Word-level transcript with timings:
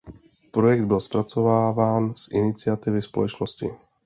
Projekt 0.51 0.83
byl 0.85 0.99
zpracováván 0.99 2.15
z 2.15 2.31
iniciativy 2.31 3.01
společnosti. 3.01 3.69